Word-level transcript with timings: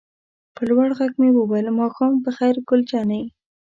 په 0.55 0.61
لوړ 0.69 0.89
غږ 0.99 1.13
مې 1.21 1.29
وویل: 1.33 1.67
ماښام 1.79 2.13
په 2.23 2.29
خیر 2.37 2.55
ګل 2.67 2.81
جانې. 2.91 3.23